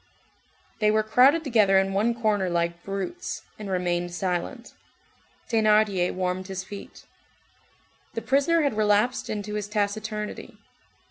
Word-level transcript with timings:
They 0.79 0.89
were 0.89 1.03
crowded 1.03 1.43
together 1.43 1.77
in 1.77 1.93
one 1.93 2.15
corner 2.19 2.49
like 2.49 2.81
brutes, 2.83 3.43
and 3.59 3.69
remained 3.69 4.11
silent. 4.15 4.73
Thénardier 5.47 6.15
warmed 6.15 6.47
his 6.47 6.63
feet. 6.63 7.05
The 8.15 8.23
prisoner 8.23 8.63
had 8.63 8.75
relapsed 8.75 9.29
into 9.29 9.53
his 9.53 9.67
taciturnity. 9.67 10.57